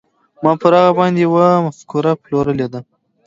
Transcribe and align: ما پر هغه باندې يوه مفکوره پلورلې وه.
ما 0.43 0.51
پر 0.61 0.71
هغه 0.79 0.91
باندې 0.99 1.19
يوه 1.27 1.47
مفکوره 1.65 2.11
پلورلې 2.23 2.67
وه. 2.71 2.79